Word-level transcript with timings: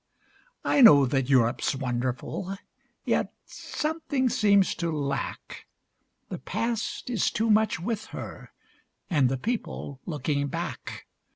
I 0.65 0.81
know 0.81 1.05
that 1.05 1.29
Europe's 1.29 1.75
wonderful, 1.75 2.57
yet 3.05 3.31
something 3.45 4.29
seems 4.29 4.73
to 4.73 4.89
lack: 4.89 5.67
The 6.29 6.39
Past 6.39 7.07
is 7.11 7.29
too 7.29 7.51
much 7.51 7.79
with 7.79 8.05
her, 8.05 8.51
and 9.11 9.29
the 9.29 9.37
people 9.37 10.01
looking 10.07 10.47
back. 10.47 11.05